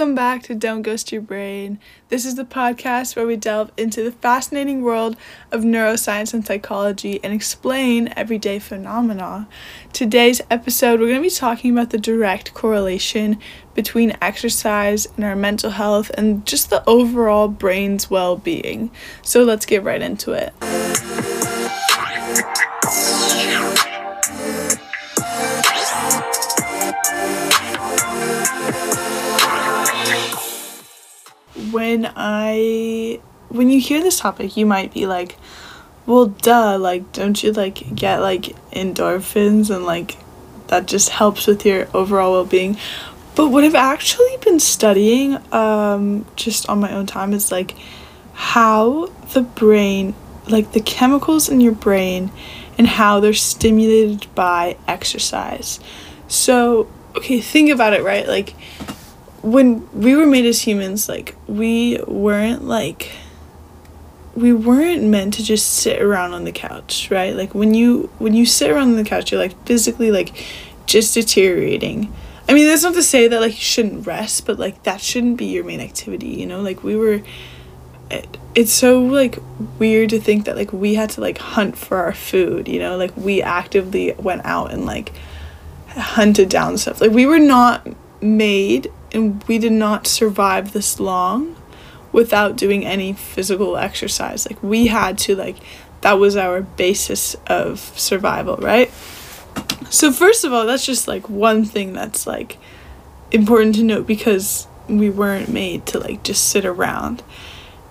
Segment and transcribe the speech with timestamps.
[0.00, 1.78] Welcome back to Don't Ghost Your Brain.
[2.08, 5.14] This is the podcast where we delve into the fascinating world
[5.52, 9.46] of neuroscience and psychology and explain everyday phenomena.
[9.92, 13.38] Today's episode, we're going to be talking about the direct correlation
[13.74, 18.90] between exercise and our mental health and just the overall brain's well being.
[19.20, 20.54] So let's get right into it.
[31.72, 35.36] When I when you hear this topic, you might be like,
[36.06, 40.16] "Well, duh, like don't you like get like endorphins and like
[40.68, 42.76] that just helps with your overall well-being?"
[43.34, 47.74] But what I've actually been studying um just on my own time is like
[48.34, 50.14] how the brain
[50.48, 52.30] like the chemicals in your brain
[52.78, 55.80] and how they're stimulated by exercise.
[56.28, 58.26] So, okay, think about it, right?
[58.26, 58.54] Like
[59.42, 63.10] when we were made as humans, like we weren't like
[64.34, 67.34] we weren't meant to just sit around on the couch, right?
[67.34, 70.44] Like when you when you sit around on the couch, you're like physically like
[70.86, 72.12] just deteriorating.
[72.48, 75.36] I mean, that's not to say that like you shouldn't rest, but like that shouldn't
[75.36, 76.60] be your main activity, you know?
[76.60, 77.22] Like we were
[78.10, 79.38] it, it's so like
[79.78, 82.96] weird to think that like we had to like hunt for our food, you know?
[82.96, 85.12] Like we actively went out and like
[85.88, 87.00] hunted down stuff.
[87.00, 87.86] Like we were not
[88.22, 91.56] made and we did not survive this long
[92.12, 94.46] without doing any physical exercise.
[94.48, 95.56] Like we had to like
[96.00, 98.90] that was our basis of survival, right?
[99.90, 102.58] So first of all, that's just like one thing that's like
[103.30, 107.22] important to note because we weren't made to like just sit around.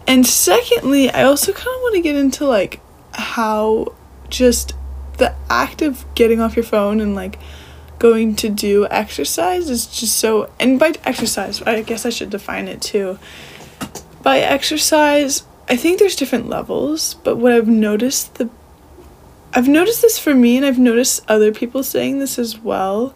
[0.08, 2.82] And secondly, I also kind of want to get into like
[3.14, 3.94] how
[4.30, 4.74] just
[5.18, 7.38] the act of getting off your phone and like
[8.00, 12.68] going to do exercise is just so and by exercise i guess i should define
[12.68, 13.20] it too.
[14.24, 18.50] By exercise i think there's different levels but what i've noticed the
[19.54, 23.14] i've noticed this for me and i've noticed other people saying this as well.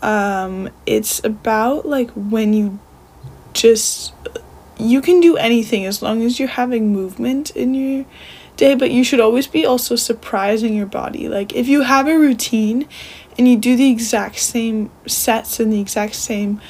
[0.00, 2.78] Um it's about like when you
[3.52, 4.12] just
[4.78, 8.06] you can do anything as long as you're having movement in your
[8.56, 11.28] day but you should always be also surprising your body.
[11.28, 12.86] Like if you have a routine
[13.38, 16.60] and you do the exact same sets and the exact same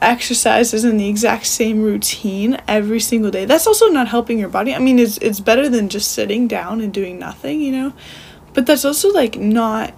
[0.00, 3.44] exercises and the exact same routine every single day.
[3.44, 4.74] That's also not helping your body.
[4.74, 7.92] I mean it's it's better than just sitting down and doing nothing you know?
[8.54, 9.94] But that's also like not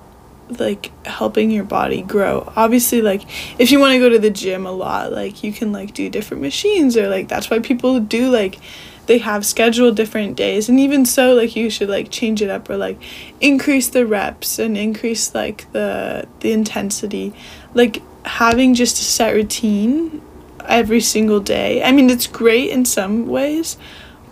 [0.59, 2.53] like helping your body grow.
[2.57, 3.23] Obviously like
[3.59, 6.09] if you want to go to the gym a lot like you can like do
[6.09, 8.59] different machines or like that's why people do like
[9.07, 12.69] they have scheduled different days and even so like you should like change it up
[12.69, 13.01] or like
[13.41, 17.33] increase the reps and increase like the the intensity.
[17.75, 20.21] Like having just a set routine
[20.65, 23.77] every single day i mean it's great in some ways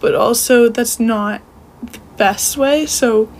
[0.00, 1.40] but also that's not
[1.80, 2.84] the best way.
[2.86, 3.32] So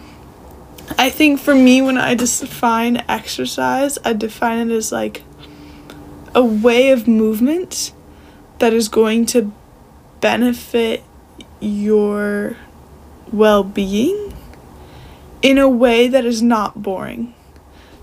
[0.98, 5.22] i think for me when i define exercise i define it as like
[6.34, 7.92] a way of movement
[8.58, 9.50] that is going to
[10.20, 11.02] benefit
[11.60, 12.56] your
[13.32, 14.34] well being
[15.42, 17.34] in a way that is not boring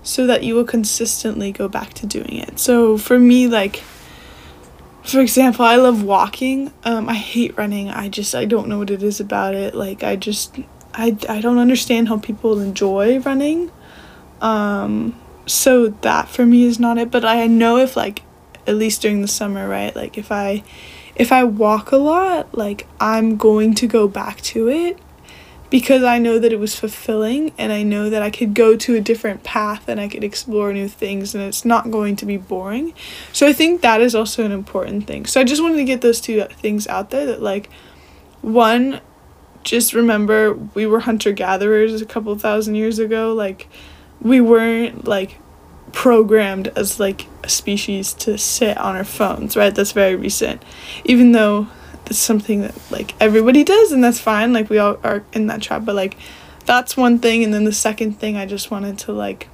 [0.02, 2.58] so that you will consistently go back to doing it.
[2.58, 3.82] So for me, like,
[5.04, 6.72] for example, I love walking.
[6.84, 7.88] Um, I hate running.
[7.88, 9.74] I just, I don't know what it is about it.
[9.74, 10.56] Like, I just,
[10.94, 13.70] I, I don't understand how people enjoy running.
[14.40, 17.10] Um, so that for me is not it.
[17.10, 18.22] But I know if, like,
[18.66, 19.94] at least during the summer, right?
[19.94, 20.62] Like, if I,
[21.14, 24.98] if I walk a lot, like I'm going to go back to it
[25.70, 28.94] because I know that it was fulfilling and I know that I could go to
[28.94, 32.36] a different path and I could explore new things and it's not going to be
[32.36, 32.92] boring.
[33.32, 35.24] So I think that is also an important thing.
[35.24, 37.70] So I just wanted to get those two things out there that like
[38.42, 39.00] one
[39.64, 43.68] just remember we were hunter gatherers a couple thousand years ago like
[44.20, 45.38] we weren't like
[45.92, 49.74] programmed as like a species to sit on our phones, right?
[49.74, 50.62] That's very recent.
[51.04, 51.68] Even though
[52.04, 55.62] that's something that like everybody does and that's fine, like we all are in that
[55.62, 56.16] trap, but like
[56.64, 59.48] that's one thing and then the second thing I just wanted to like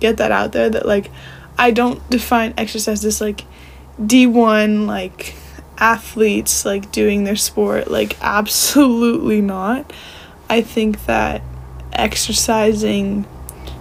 [0.00, 1.10] get that out there that like
[1.58, 3.44] I don't define exercise as like
[4.00, 5.34] D1 like
[5.78, 9.92] athletes like doing their sport like absolutely not.
[10.48, 11.42] I think that
[11.92, 13.26] exercising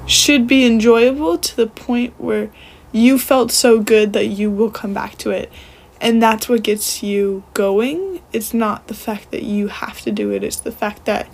[0.06, 2.50] should be enjoyable to the point where
[2.92, 5.52] you felt so good that you will come back to it.
[6.00, 8.22] And that's what gets you going.
[8.31, 11.28] It's not the fact that you have to do it, it's the fact that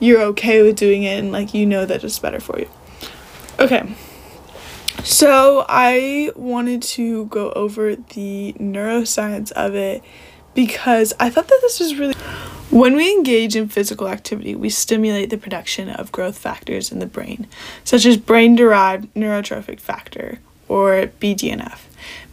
[0.00, 2.68] you're okay with doing it and like you know that it's better for you.
[3.58, 3.94] Okay.
[5.02, 10.02] So, I wanted to go over the neuroscience of it
[10.54, 12.14] because I thought that this was really.
[12.70, 17.06] When we engage in physical activity, we stimulate the production of growth factors in the
[17.06, 17.46] brain,
[17.84, 21.80] such as brain derived neurotrophic factor, or BDNF.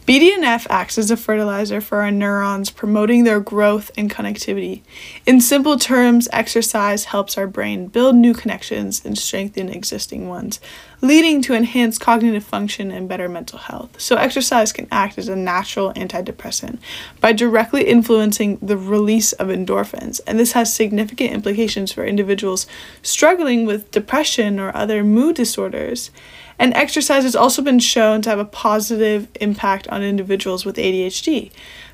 [0.06, 4.82] BDNF acts as a fertilizer for our neurons, promoting their growth and connectivity.
[5.26, 10.58] In simple terms, exercise helps our brain build new connections and strengthen existing ones,
[11.02, 14.00] leading to enhanced cognitive function and better mental health.
[14.00, 16.78] So, exercise can act as a natural antidepressant
[17.20, 22.66] by directly influencing the release of endorphins, and this has significant implications for individuals
[23.02, 26.10] struggling with depression or other mood disorders.
[26.58, 31.50] And exercise has also been shown to have a positive impact on individuals with ADHD.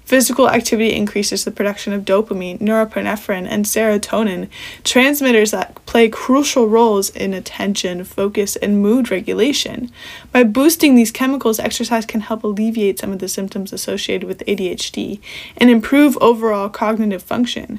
[0.08, 4.48] Physical activity increases the production of dopamine, norepinephrine, and serotonin,
[4.82, 9.92] transmitters that play crucial roles in attention, focus, and mood regulation.
[10.32, 15.20] By boosting these chemicals, exercise can help alleviate some of the symptoms associated with ADHD
[15.58, 17.78] and improve overall cognitive function.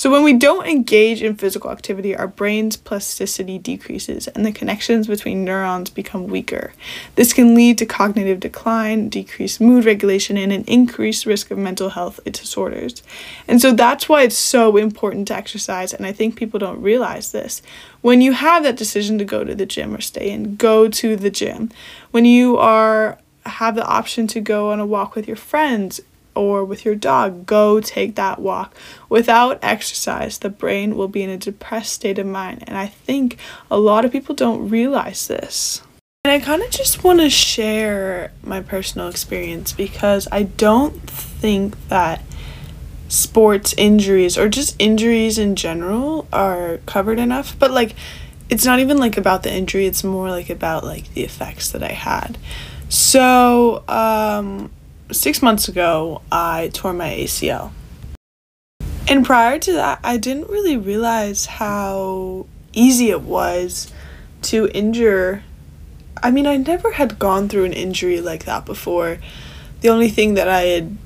[0.00, 5.06] So, when we don't engage in physical activity, our brain's plasticity decreases and the connections
[5.06, 6.72] between neurons become weaker.
[7.16, 11.90] This can lead to cognitive decline, decreased mood regulation, and an increased risk of mental
[11.90, 13.02] health disorders.
[13.46, 17.32] And so, that's why it's so important to exercise, and I think people don't realize
[17.32, 17.60] this.
[18.00, 21.14] When you have that decision to go to the gym or stay in, go to
[21.14, 21.70] the gym.
[22.10, 26.00] When you are have the option to go on a walk with your friends,
[26.40, 28.74] or with your dog, go take that walk.
[29.10, 32.64] Without exercise, the brain will be in a depressed state of mind.
[32.66, 33.36] And I think
[33.70, 35.82] a lot of people don't realize this.
[36.24, 41.76] And I kind of just want to share my personal experience because I don't think
[41.88, 42.22] that
[43.08, 47.54] sports injuries or just injuries in general are covered enough.
[47.58, 47.94] But like,
[48.48, 51.82] it's not even like about the injury, it's more like about like the effects that
[51.82, 52.38] I had.
[52.88, 54.70] So, um,
[55.12, 57.72] six months ago, I tore my ACL.
[59.08, 63.92] And prior to that, I didn't really realize how easy it was
[64.42, 65.42] to injure.
[66.22, 69.18] I mean, I never had gone through an injury like that before.
[69.80, 70.96] The only thing that I had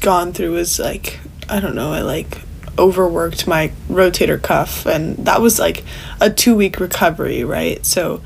[0.00, 2.40] gone through was like, I don't know, I like
[2.78, 5.84] overworked my rotator cuff, and that was like
[6.20, 7.84] a two week recovery, right?
[7.86, 8.20] So,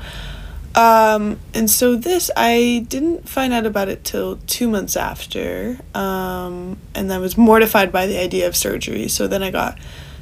[0.79, 5.77] um, and so this, I didn't find out about it till two months after.
[5.93, 9.09] Um, and I was mortified by the idea of surgery.
[9.09, 9.77] So then I got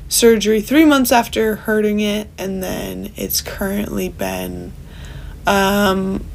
[0.10, 4.74] surgery three months after hurting it, and then it's currently been
[5.46, 6.26] um,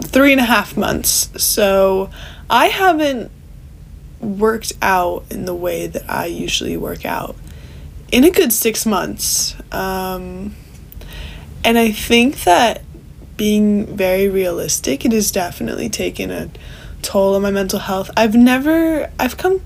[0.00, 1.28] three and a half months.
[1.36, 2.08] So
[2.48, 3.30] I haven't
[4.18, 7.36] worked out in the way that I usually work out
[8.10, 9.56] in a good six months.
[9.70, 10.56] Um,
[11.62, 12.82] and I think that
[13.36, 16.50] being very realistic, it has definitely taken a
[17.02, 18.10] toll on my mental health.
[18.16, 19.60] I've never, I've come,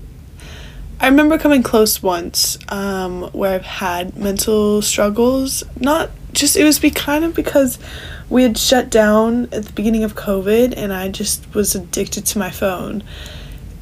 [0.99, 5.63] I remember coming close once um, where I've had mental struggles.
[5.79, 7.77] Not just, it was be kind of because
[8.29, 12.39] we had shut down at the beginning of COVID and I just was addicted to
[12.39, 13.03] my phone.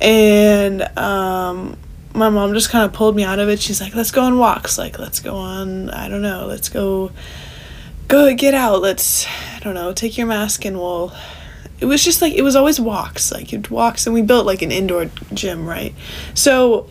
[0.01, 1.77] And um,
[2.13, 3.61] my mom just kind of pulled me out of it.
[3.61, 4.77] She's like, let's go on walks.
[4.77, 7.11] Like, let's go on, I don't know, let's go
[8.07, 9.25] go get out let's
[9.65, 11.11] don't know take your mask and we'll
[11.79, 14.61] it was just like it was always walks like it walks and we built like
[14.61, 15.93] an indoor gym right?
[16.33, 16.87] So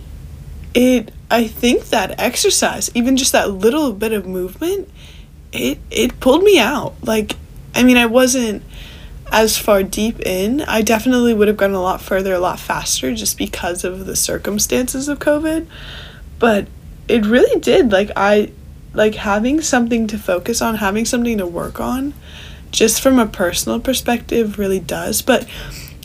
[0.75, 4.91] it i think that exercise even just that little bit of movement
[5.53, 6.95] it it pulled me out.
[7.03, 7.37] Like
[7.75, 8.63] i mean i wasn't
[9.33, 10.61] as far deep in.
[10.63, 14.17] I definitely would have gone a lot further a lot faster just because of the
[14.17, 15.67] circumstances of covid.
[16.39, 16.67] But
[17.09, 17.93] it really did.
[17.93, 18.51] Like i
[18.95, 22.15] like having something to focus on, having something to work on,
[22.75, 25.23] just from a personal perspective really does.
[25.23, 25.49] But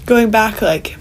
[0.06, 0.96] going back like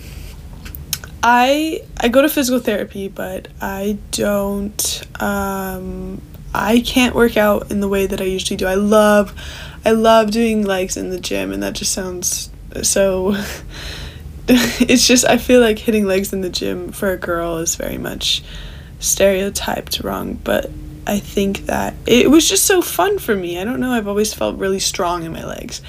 [1.22, 6.22] I I go to physical therapy, but I don't um
[6.54, 8.66] I can't work out in the way that I usually do.
[8.66, 9.34] I love
[9.84, 12.50] I love doing legs in the gym and that just sounds
[12.82, 13.37] so
[14.48, 17.98] it's just I feel like hitting legs in the gym for a girl is very
[17.98, 18.42] much
[19.00, 20.70] stereotyped wrong, but
[21.08, 23.58] I think that it was just so fun for me.
[23.58, 25.80] I don't know, I've always felt really strong in my legs.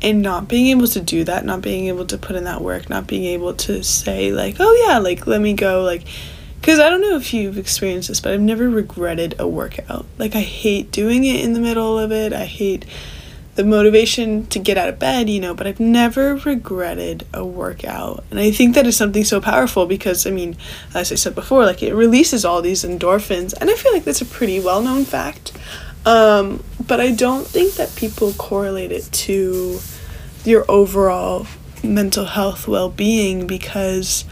[0.00, 2.88] And not being able to do that, not being able to put in that work,
[2.88, 6.04] not being able to say, like, oh yeah, like, let me go, like,
[6.60, 10.06] because I don't know if you've experienced this, but I've never regretted a workout.
[10.18, 12.32] Like, I hate doing it in the middle of it.
[12.32, 12.84] I hate
[13.58, 18.22] the motivation to get out of bed, you know, but I've never regretted a workout.
[18.30, 20.56] And I think that is something so powerful because, I mean,
[20.94, 23.52] as I said before, like it releases all these endorphins.
[23.60, 25.58] And I feel like that's a pretty well known fact.
[26.06, 29.80] Um, but I don't think that people correlate it to
[30.44, 31.48] your overall
[31.82, 34.24] mental health well-being because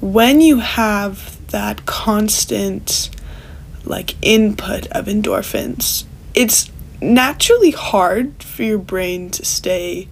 [0.00, 3.10] when you have that constant
[3.84, 10.08] like input of endorphins it's naturally hard for your brain to stay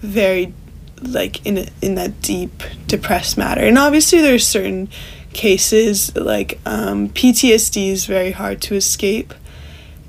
[0.00, 0.52] very
[1.00, 3.60] like in a, in that deep depressed matter.
[3.60, 4.88] And obviously there's certain
[5.32, 9.34] cases like um, ptsd is very hard to escape.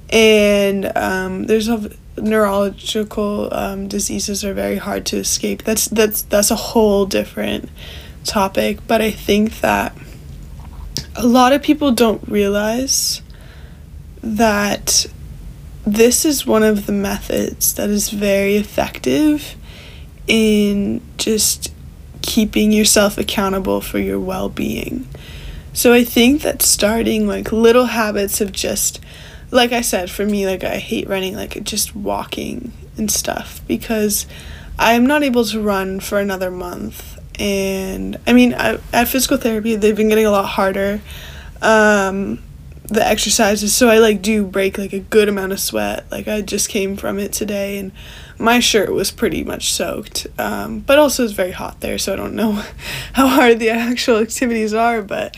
[0.09, 5.63] And um, there's a neurological um, diseases are very hard to escape.
[5.63, 7.69] That's that's that's a whole different
[8.23, 8.79] topic.
[8.87, 9.95] But i think that
[11.15, 13.21] a lot of people don't realize
[14.21, 15.05] that
[15.85, 19.55] this is one of the methods that is very effective
[20.27, 21.71] in just
[22.21, 25.07] keeping yourself accountable for your well being.
[25.73, 28.99] So I think that starting like little habits of just,
[29.51, 34.25] like I said, for me, like I hate running, like just walking and stuff because
[34.79, 37.19] I'm not able to run for another month.
[37.39, 41.01] And I mean, I, at physical therapy, they've been getting a lot harder.
[41.61, 42.41] Um,
[42.87, 46.05] the exercises so i like do break like a good amount of sweat.
[46.11, 47.91] Like i just came from it today and
[48.37, 52.15] my shirt was pretty much soaked um, but also it's very hot there so i
[52.15, 52.51] don't know
[53.13, 55.35] how hard the actual activities are but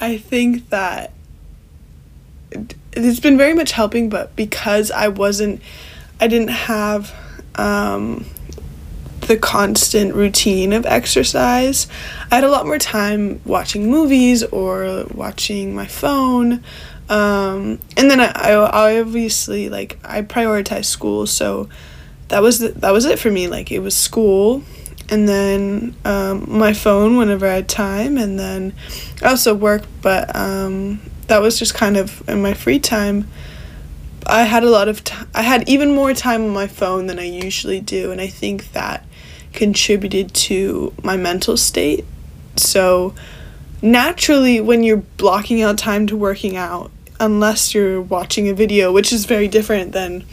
[0.00, 1.12] i think that
[2.92, 5.60] it's been very much helping but because i wasn't
[6.20, 7.14] i didn't have
[7.56, 8.24] um,
[9.26, 11.86] the constant routine of exercise.
[12.30, 16.62] I had a lot more time watching movies or watching my phone.
[17.08, 21.68] Um, and then I, I, obviously like I prioritized school, so
[22.28, 23.46] that was the, that was it for me.
[23.46, 24.64] Like it was school,
[25.08, 28.74] and then um, my phone whenever I had time, and then
[29.22, 29.84] I also work.
[30.02, 33.28] But um, that was just kind of in my free time.
[34.26, 35.28] I had a lot of time.
[35.32, 38.72] I had even more time on my phone than I usually do, and I think
[38.72, 39.05] that
[39.56, 42.04] contributed to my mental state.
[42.56, 43.14] So,
[43.82, 49.12] naturally, when you're blocking out time to working out, unless you're watching a video, which
[49.12, 50.24] is very different than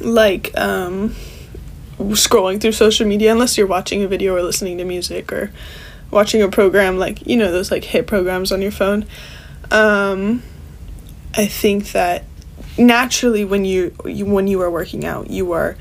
[0.00, 1.14] like um,
[1.98, 5.50] scrolling through social media, unless you're watching a video or listening to music or
[6.10, 9.06] watching a program like, you know, those like hit programs on your phone.
[9.70, 10.42] Um,
[11.34, 12.24] I think that
[12.76, 15.76] naturally when you, you when you are working out, you are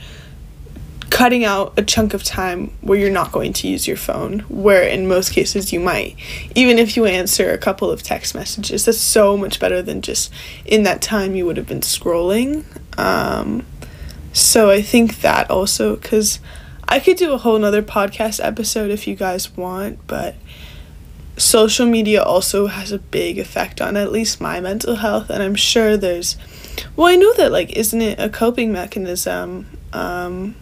[1.12, 4.82] cutting out a chunk of time where you're not going to use your phone, where
[4.82, 6.16] in most cases you might.
[6.56, 10.32] Even if you answer a couple of text messages, that's so much better than just
[10.66, 12.64] in that time you would have been scrolling.
[12.98, 13.66] Um,
[14.32, 16.40] so I think that also, because
[16.88, 20.36] I could do a whole nother podcast episode if you guys want, but
[21.36, 25.56] social media also has a big effect on at least my mental health, and I'm
[25.56, 26.38] sure there's.
[26.96, 29.68] Well, I know that, like, isn't it a coping mechanism?
[29.92, 30.56] Um,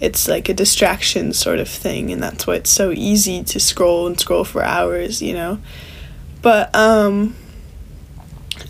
[0.00, 4.06] it's like a distraction sort of thing and that's why it's so easy to scroll
[4.06, 5.58] and scroll for hours you know
[6.42, 7.34] but um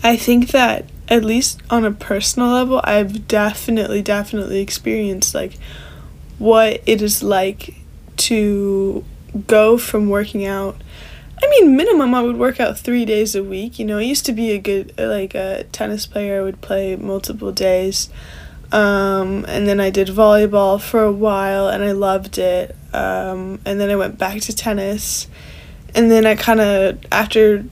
[0.03, 5.57] i think that at least on a personal level i've definitely definitely experienced like
[6.37, 7.75] what it is like
[8.15, 9.03] to
[9.47, 10.75] go from working out
[11.41, 13.77] I mean, minimum, I would work out three days a week.
[13.77, 16.39] You know, I used to be a good, like, a tennis player.
[16.39, 18.09] I would play multiple days.
[18.71, 22.75] Um, and then I did volleyball for a while and I loved it.
[22.93, 25.27] Um, and then I went back to tennis.
[25.95, 27.63] And then I kind of, after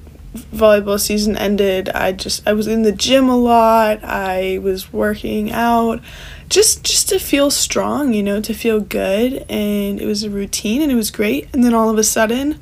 [0.53, 4.03] volleyball season ended, I just, I was in the gym a lot.
[4.03, 6.01] I was working out
[6.49, 9.45] just, just to feel strong, you know, to feel good.
[9.49, 11.49] And it was a routine and it was great.
[11.53, 12.59] And then all of a sudden,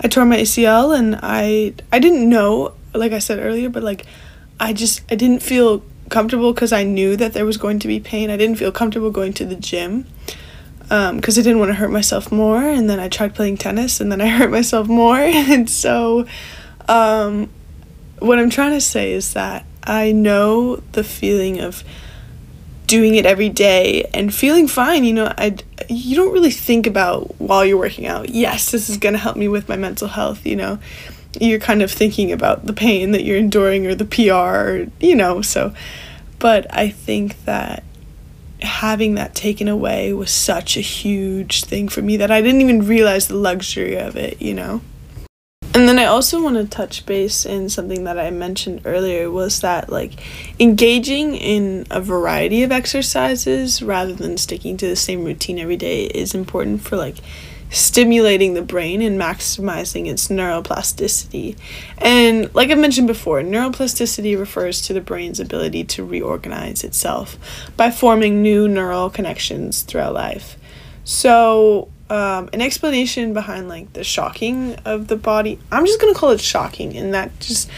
[0.00, 4.06] I tore my ACL and I, I didn't know, like I said earlier, but like,
[4.58, 8.00] I just, I didn't feel comfortable because I knew that there was going to be
[8.00, 8.30] pain.
[8.30, 10.06] I didn't feel comfortable going to the gym
[10.82, 12.62] because um, I didn't want to hurt myself more.
[12.62, 15.16] And then I tried playing tennis and then I hurt myself more.
[15.18, 16.26] and so,
[16.88, 17.48] um,
[18.18, 21.84] what I'm trying to say is that I know the feeling of
[22.86, 25.04] doing it every day and feeling fine.
[25.04, 25.56] You know, I
[25.88, 28.28] you don't really think about while you're working out.
[28.28, 30.46] Yes, this is gonna help me with my mental health.
[30.46, 30.78] You know,
[31.40, 35.14] you're kind of thinking about the pain that you're enduring or the PR, or, you
[35.14, 35.74] know, so.
[36.38, 37.84] But I think that
[38.60, 42.86] having that taken away was such a huge thing for me that I didn't even
[42.86, 44.80] realize the luxury of it, you know?
[45.74, 49.60] And then I also want to touch base in something that I mentioned earlier was
[49.60, 50.12] that like
[50.60, 56.04] engaging in a variety of exercises rather than sticking to the same routine every day
[56.04, 57.16] is important for like
[57.74, 61.56] stimulating the brain and maximizing its neuroplasticity.
[61.98, 67.36] And like I mentioned before, neuroplasticity refers to the brain's ability to reorganize itself
[67.76, 70.56] by forming new neural connections throughout life.
[71.04, 75.58] So, um, an explanation behind like the shocking of the body.
[75.72, 77.68] I'm just gonna call it shocking, and that just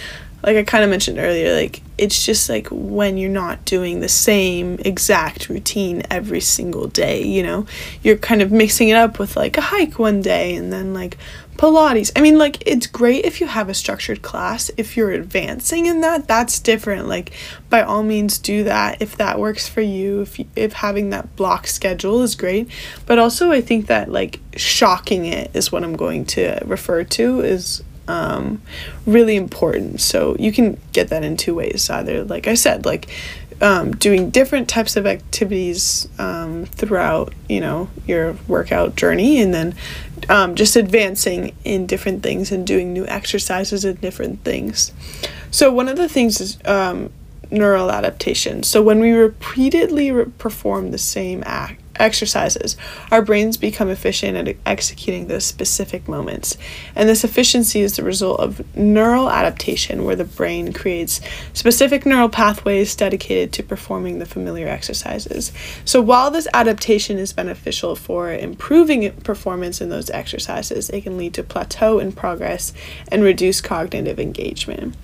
[0.43, 4.09] like I kind of mentioned earlier, like it's just like when you're not doing the
[4.09, 7.67] same exact routine every single day, you know,
[8.03, 11.17] you're kind of mixing it up with like a hike one day and then like
[11.57, 12.13] Pilates.
[12.15, 14.71] I mean, like, it's great if you have a structured class.
[14.77, 17.09] If you're advancing in that, that's different.
[17.09, 17.33] Like,
[17.71, 20.21] by all means, do that if that works for you.
[20.21, 22.69] If, you, if having that block schedule is great.
[23.07, 27.41] But also, I think that, like, shocking it is what I'm going to refer to,
[27.41, 28.63] is um,
[29.07, 30.01] really important.
[30.01, 31.91] So you can get that in two ways.
[31.91, 33.09] Either, like I said, like
[33.61, 39.75] um, doing different types of activities um, throughout, you know, your workout journey, and then
[40.29, 44.93] um, just advancing in different things and doing new exercises and different things.
[45.51, 47.11] So one of the things is um,
[47.51, 48.63] neural adaptation.
[48.63, 52.77] So when we repeatedly re- perform the same act exercises,
[53.11, 56.57] our brains become efficient at executing those specific moments.
[56.95, 61.21] And this efficiency is the result of neural adaptation, where the brain creates
[61.53, 65.53] specific neural pathways dedicated to performing the familiar exercises.
[65.85, 71.35] So while this adaptation is beneficial for improving performance in those exercises, it can lead
[71.35, 72.73] to plateau in progress
[73.09, 74.97] and reduce cognitive engagement.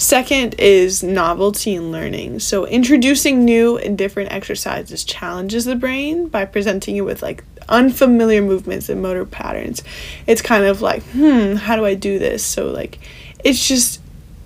[0.00, 2.38] Second is novelty and learning.
[2.38, 8.40] So, introducing new and different exercises challenges the brain by presenting you with like unfamiliar
[8.40, 9.82] movements and motor patterns.
[10.26, 12.42] It's kind of like, hmm, how do I do this?
[12.42, 12.98] So, like,
[13.44, 14.00] it's just,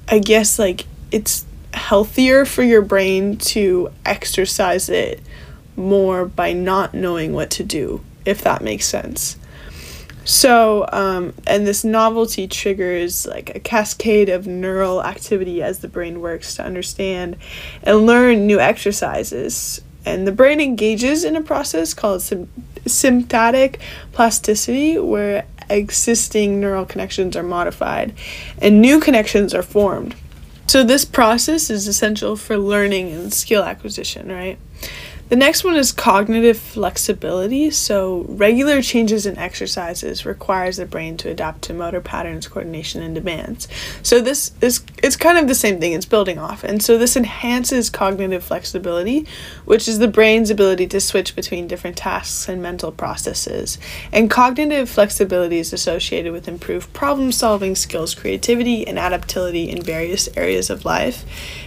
[0.08, 5.20] I guess, like, it's healthier for your brain to exercise it
[5.76, 9.36] more by not knowing what to do, if that makes sense.
[10.24, 16.20] So, um, and this novelty triggers like a cascade of neural activity as the brain
[16.20, 17.36] works to understand
[17.82, 19.82] and learn new exercises.
[20.06, 22.22] And the brain engages in a process called
[22.86, 23.80] synaptic
[24.12, 28.14] plasticity, where existing neural connections are modified
[28.60, 30.14] and new connections are formed.
[30.66, 34.58] So, this process is essential for learning and skill acquisition, right?
[35.30, 37.70] The next one is cognitive flexibility.
[37.70, 43.14] So, regular changes in exercises requires the brain to adapt to motor patterns, coordination, and
[43.14, 43.66] demands.
[44.02, 45.94] So, this is it's kind of the same thing.
[45.94, 49.26] It's building off, and so this enhances cognitive flexibility,
[49.64, 53.78] which is the brain's ability to switch between different tasks and mental processes.
[54.12, 60.68] And cognitive flexibility is associated with improved problem-solving skills, creativity, and adaptability in various areas
[60.68, 61.24] of life.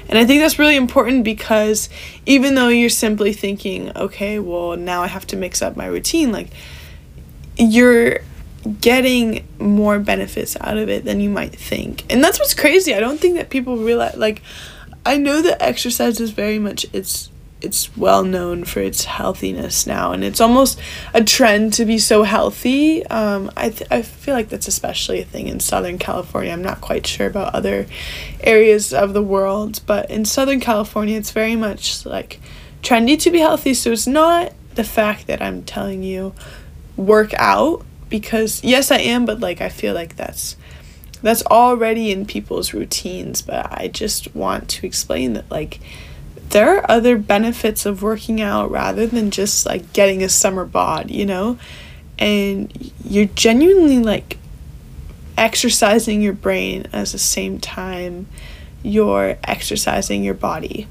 [0.09, 1.89] And I think that's really important because
[2.25, 6.31] even though you're simply thinking, okay, well, now I have to mix up my routine,
[6.31, 6.49] like
[7.57, 8.19] you're
[8.81, 12.03] getting more benefits out of it than you might think.
[12.09, 12.93] And that's what's crazy.
[12.93, 14.41] I don't think that people realize like
[15.05, 17.29] I know that exercise is very much it's
[17.59, 20.79] it's well known for its healthiness now and it's almost
[21.13, 25.25] a trend to be so healthy um, I, th- I feel like that's especially a
[25.25, 27.87] thing in southern california i'm not quite sure about other
[28.41, 32.39] areas of the world but in southern california it's very much like
[32.81, 36.33] trendy to be healthy so it's not the fact that i'm telling you
[36.95, 40.55] work out because yes i am but like i feel like that's
[41.21, 45.79] that's already in people's routines but i just want to explain that like
[46.49, 51.11] there are other benefits of working out rather than just like getting a summer bod,
[51.11, 51.57] you know?
[52.17, 54.37] And you're genuinely like
[55.37, 58.27] exercising your brain at the same time
[58.83, 60.87] you're exercising your body.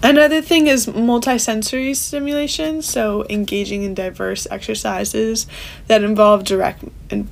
[0.00, 5.48] Another thing is multisensory stimulation, so engaging in diverse exercises
[5.88, 6.84] that involve direct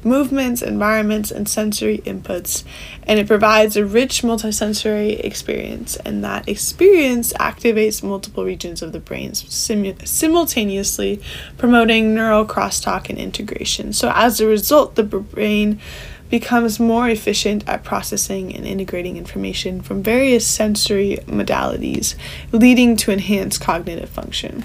[0.02, 2.64] movements, environments, and sensory inputs.
[3.05, 9.00] And it provides a rich multisensory experience, and that experience activates multiple regions of the
[9.00, 11.20] brain simu- simultaneously,
[11.59, 13.92] promoting neural crosstalk and integration.
[13.92, 15.81] So, as a result, the brain
[16.29, 22.15] becomes more efficient at processing and integrating information from various sensory modalities,
[22.53, 24.65] leading to enhanced cognitive function.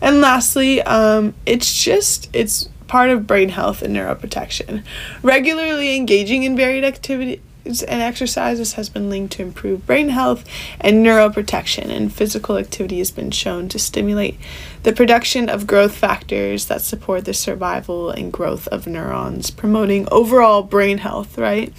[0.00, 4.84] And lastly, um, it's just it's part of brain health and neuroprotection.
[5.22, 10.44] Regularly engaging in varied activity and exercises has been linked to improve brain health
[10.80, 14.38] and neuroprotection, and physical activity has been shown to stimulate
[14.84, 20.62] the production of growth factors that support the survival and growth of neurons, promoting overall
[20.62, 21.72] brain health, right?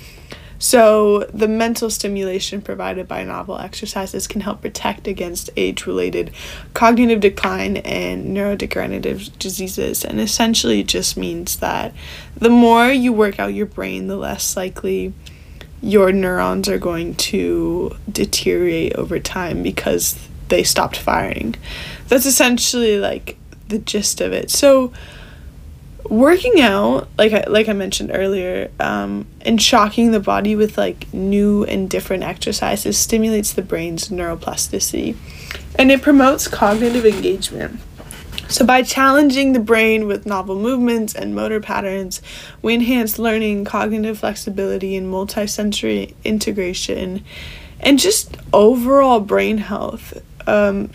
[0.58, 6.32] So, the mental stimulation provided by novel exercises can help protect against age related
[6.74, 11.94] cognitive decline and neurodegenerative diseases, and essentially it just means that
[12.36, 15.14] the more you work out your brain, the less likely
[15.82, 21.56] your neurons are going to deteriorate over time because they stopped firing.
[22.08, 23.38] That's essentially like
[23.68, 24.52] the gist of it.
[24.52, 24.94] So,
[26.10, 31.12] working out like I, like I mentioned earlier um, and shocking the body with like
[31.14, 35.16] new and different exercises stimulates the brain's neuroplasticity.
[35.78, 37.80] And it promotes cognitive engagement.
[38.48, 42.22] So by challenging the brain with novel movements and motor patterns
[42.62, 47.26] we enhance learning cognitive flexibility and multisensory integration
[47.80, 50.22] and just overall brain health.
[50.48, 50.92] Um,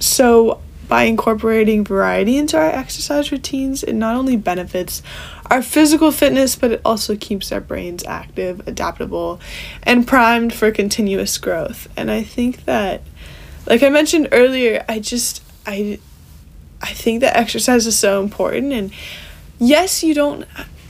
[0.00, 5.02] so by incorporating variety into our exercise routines, it not only benefits
[5.50, 9.40] our physical fitness, but it also keeps our brains active, adaptable,
[9.82, 11.88] and primed for continuous growth.
[11.96, 13.02] And I think that,
[13.66, 15.98] like I mentioned earlier, I just, I,
[16.82, 18.72] I think that exercise is so important.
[18.72, 18.92] And
[19.58, 20.46] yes, you don't,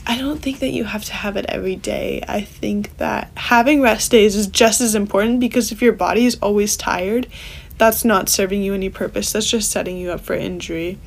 [0.07, 2.23] I don't think that you have to have it every day.
[2.29, 6.37] I think that having rest days is just as important because if your body is
[6.43, 7.27] always tired,
[7.79, 9.33] that's not serving you any purpose.
[9.33, 10.99] That's just setting you up for injury.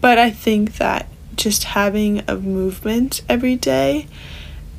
[0.00, 4.06] But I think that just having a movement every day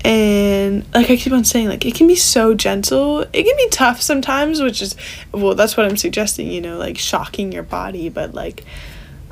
[0.04, 3.22] and like I keep on saying like it can be so gentle.
[3.22, 4.96] It can be tough sometimes, which is
[5.32, 8.64] well that's what I'm suggesting, you know, like shocking your body, but like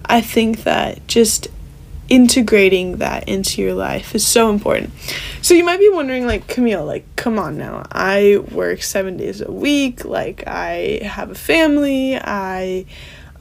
[0.06, 1.48] I think that just
[2.10, 4.92] integrating that into your life is so important.
[5.42, 7.84] So you might be wondering like Camille, like come on now.
[7.92, 12.86] I work 7 days a week, like I have a family, I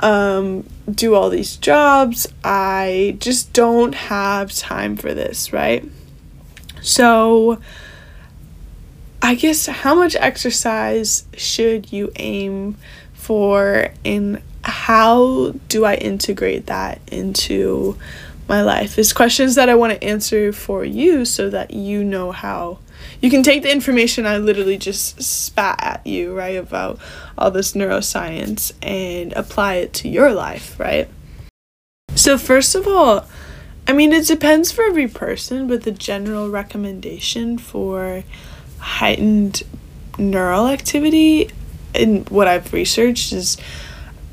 [0.01, 2.27] um do all these jobs.
[2.43, 5.85] I just don't have time for this, right?
[6.81, 7.59] So
[9.23, 12.77] I guess how much exercise should you aim
[13.15, 17.97] for and how do I integrate that into
[18.49, 22.33] my life is questions that I want to answer for you so that you know
[22.33, 22.79] how
[23.21, 26.99] you can take the information I literally just spat at you, right, about
[27.39, 31.09] all this neuroscience and apply it to your life, right?
[32.15, 33.27] So, first of all,
[33.87, 38.25] I mean, it depends for every person, but the general recommendation for
[38.79, 39.63] heightened
[40.19, 41.51] neural activity
[41.95, 43.57] and what I've researched is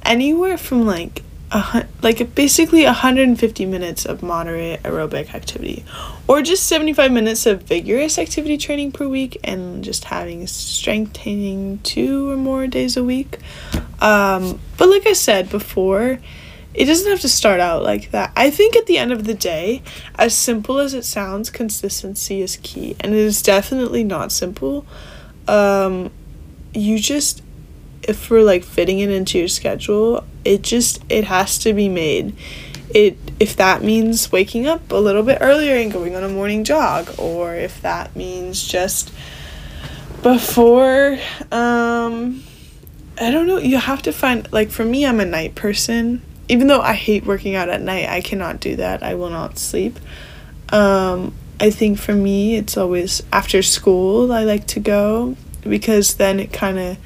[0.04, 5.84] anywhere from like a, like basically 150 minutes of moderate aerobic activity
[6.28, 11.80] or just 75 minutes of vigorous activity training per week and just having strength training
[11.80, 13.40] two or more days a week.
[14.00, 16.20] Um, but like i said before
[16.74, 18.32] it doesn't have to start out like that.
[18.36, 19.82] I think at the end of the day
[20.16, 24.86] as simple as it sounds consistency is key and it is definitely not simple.
[25.50, 26.12] Um,
[26.74, 27.44] you just
[28.04, 32.36] if we're like fitting it into your schedule, it just it has to be made.
[32.94, 36.64] It if that means waking up a little bit earlier and going on a morning
[36.64, 39.14] jog or if that means just
[40.22, 41.18] before
[41.52, 42.44] um
[43.20, 46.22] I don't know, you have to find like for me I'm a night person.
[46.50, 49.04] Even though I hate working out at night, I cannot do that.
[49.04, 50.00] I will not sleep.
[50.70, 56.40] Um I think for me it's always after school I like to go because then
[56.40, 56.98] it kind of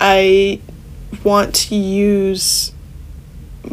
[0.00, 0.60] I
[1.24, 2.72] want to use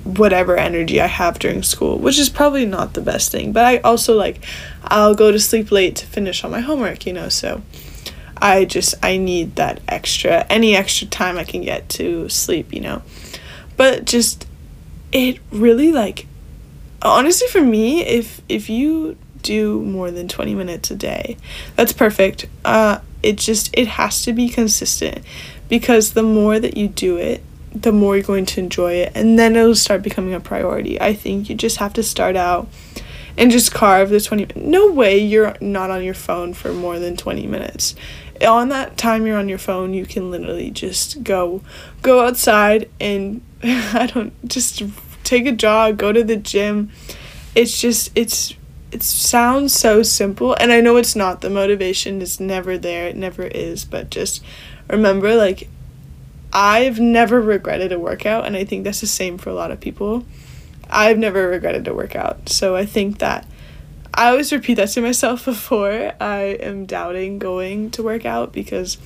[0.03, 3.51] whatever energy I have during school, which is probably not the best thing.
[3.51, 4.43] But I also like
[4.83, 7.61] I'll go to sleep late to finish all my homework, you know, so
[8.37, 12.81] I just I need that extra any extra time I can get to sleep, you
[12.81, 13.01] know.
[13.75, 14.47] But just
[15.11, 16.27] it really like
[17.01, 21.37] honestly for me if if you do more than 20 minutes a day,
[21.75, 22.47] that's perfect.
[22.65, 25.23] Uh it just it has to be consistent
[25.69, 29.37] because the more that you do it, the more you're going to enjoy it and
[29.37, 30.99] then it'll start becoming a priority.
[30.99, 32.67] I think you just have to start out
[33.37, 37.15] and just carve the 20 no way you're not on your phone for more than
[37.15, 37.95] 20 minutes.
[38.45, 41.61] On that time you're on your phone you can literally just go
[42.01, 44.83] go outside and i don't just
[45.23, 46.91] take a jog go to the gym.
[47.53, 48.55] It's just it's
[48.91, 51.41] it sounds so simple and i know it's not.
[51.41, 54.43] The motivation is never there it never is but just
[54.89, 55.67] remember like
[56.53, 59.79] I've never regretted a workout and I think that's the same for a lot of
[59.79, 60.25] people.
[60.89, 62.49] I've never regretted a workout.
[62.49, 63.45] So I think that
[64.13, 68.97] I always repeat that to myself before I am doubting going to work out because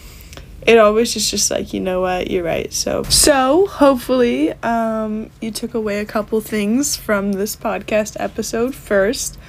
[0.65, 5.49] it always is just like you know what you're right so so hopefully um, you
[5.51, 9.39] took away a couple things from this podcast episode first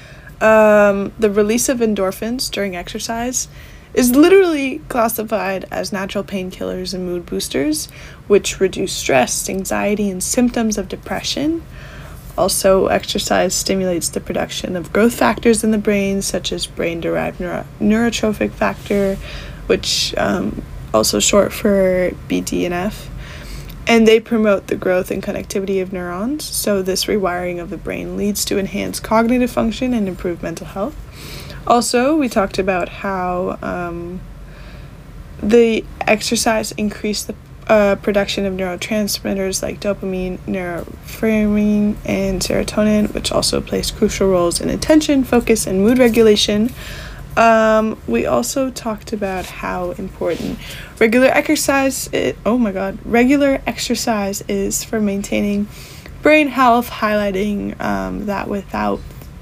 [0.40, 3.47] um, the release of endorphins during exercise
[3.94, 7.87] is literally classified as natural painkillers and mood boosters,
[8.26, 11.62] which reduce stress, anxiety, and symptoms of depression.
[12.38, 17.38] Also, exercise stimulates the production of growth factors in the brain, such as brain derived
[17.38, 19.16] neuro- neurotrophic factor,
[19.66, 20.62] which um,
[20.94, 23.09] also short for BDNF.
[23.87, 26.45] And they promote the growth and connectivity of neurons.
[26.45, 30.97] So, this rewiring of the brain leads to enhanced cognitive function and improved mental health.
[31.66, 34.21] Also, we talked about how um,
[35.42, 37.35] the exercise increased the
[37.68, 44.68] uh, production of neurotransmitters like dopamine, norepinephrine, and serotonin, which also plays crucial roles in
[44.68, 46.71] attention, focus, and mood regulation.
[47.37, 50.59] Um, we also talked about how important
[50.99, 52.09] regular exercise.
[52.12, 55.68] Is, oh my God, regular exercise is for maintaining
[56.23, 59.01] brain health, highlighting um, that without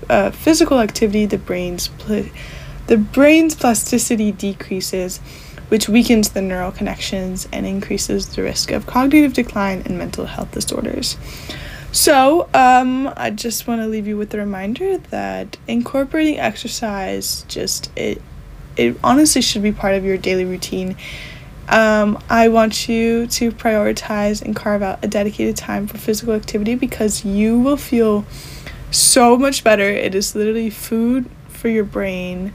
[0.08, 2.30] uh, physical activity, the brain's pl-
[2.86, 5.20] the brain's plasticity decreases
[5.68, 10.50] which weakens the neural connections and increases the risk of cognitive decline and mental health
[10.50, 11.16] disorders.
[11.92, 17.90] So, um, I just want to leave you with the reminder that incorporating exercise just
[17.96, 18.22] it
[18.76, 20.96] it honestly should be part of your daily routine.
[21.68, 26.76] Um, I want you to prioritize and carve out a dedicated time for physical activity
[26.76, 28.24] because you will feel
[28.92, 29.82] so much better.
[29.82, 32.52] It is literally food for your brain,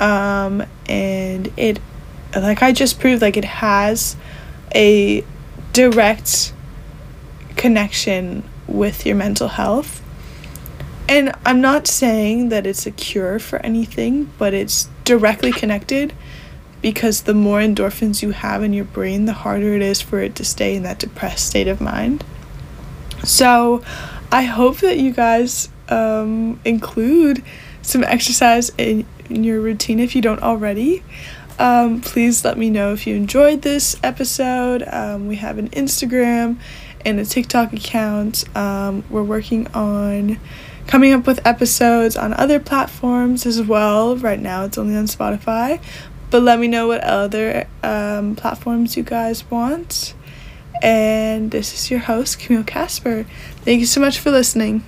[0.00, 1.80] um, and it
[2.34, 4.16] like I just proved like it has
[4.74, 5.24] a
[5.72, 6.52] direct
[7.56, 10.02] connection with your mental health.
[11.08, 16.12] And I'm not saying that it's a cure for anything, but it's directly connected
[16.82, 20.34] because the more endorphins you have in your brain, the harder it is for it
[20.36, 22.24] to stay in that depressed state of mind.
[23.24, 23.82] So,
[24.30, 27.42] I hope that you guys um, include
[27.82, 31.02] some exercise in, in your routine if you don't already.
[31.58, 34.82] Um, please let me know if you enjoyed this episode.
[34.90, 36.58] Um, we have an Instagram
[37.04, 38.44] and a TikTok account.
[38.56, 40.38] Um, we're working on
[40.86, 44.16] coming up with episodes on other platforms as well.
[44.16, 45.80] Right now, it's only on Spotify.
[46.30, 50.14] But let me know what other um, platforms you guys want.
[50.82, 53.26] And this is your host, Camille Casper.
[53.64, 54.84] Thank you so much for listening.